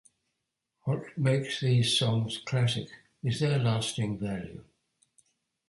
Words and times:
What 0.85 1.15
makes 1.15 1.59
these 1.59 1.95
songs 1.99 2.39
classic 2.39 2.89
is 3.21 3.39
their 3.39 3.59
lasting 3.59 4.17
value. 4.17 4.63